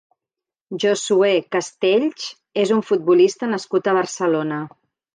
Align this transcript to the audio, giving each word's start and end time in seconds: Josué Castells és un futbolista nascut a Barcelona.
Josué 0.83 1.29
Castells 1.57 2.27
és 2.65 2.75
un 2.79 2.83
futbolista 2.91 3.55
nascut 3.55 3.93
a 3.95 3.99
Barcelona. 4.03 4.65